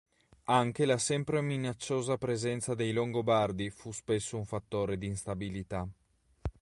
[0.45, 5.87] Anche la sempre minacciosa presenza dei Longobardi fu spesso un fattore d'instabilità.